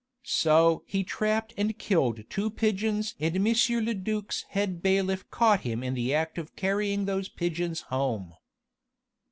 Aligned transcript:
So 0.23 0.81
he 0.87 1.03
trapped 1.03 1.53
and 1.57 1.77
killed 1.77 2.23
two 2.27 2.49
pigeons 2.49 3.13
and 3.19 3.35
M. 3.35 3.85
le 3.85 3.93
duc's 3.93 4.41
head 4.49 4.81
bailiff 4.81 5.29
caught 5.29 5.59
him 5.59 5.83
in 5.83 5.93
the 5.93 6.11
act 6.11 6.39
of 6.39 6.55
carrying 6.55 7.05
those 7.05 7.29
pigeons 7.29 7.81
home. 7.81 8.33